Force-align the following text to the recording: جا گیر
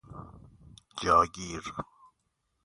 جا 0.99 1.15
گیر 1.33 1.65